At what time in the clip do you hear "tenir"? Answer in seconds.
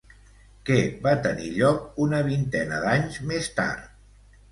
1.25-1.49